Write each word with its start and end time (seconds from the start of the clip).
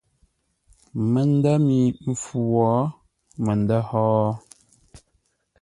Məndə̂ 1.11 1.53
mi 1.67 1.77
mpfu 2.11 2.39
wo 2.53 2.69
məndə̂ 3.45 3.79
hó? 3.89 4.03